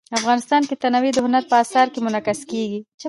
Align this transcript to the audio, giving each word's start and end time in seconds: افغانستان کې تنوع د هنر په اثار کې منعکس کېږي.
افغانستان 0.19 0.61
کې 0.67 0.75
تنوع 0.83 1.11
د 1.13 1.19
هنر 1.25 1.43
په 1.49 1.55
اثار 1.63 1.87
کې 1.93 1.99
منعکس 2.05 2.39
کېږي. 2.51 2.79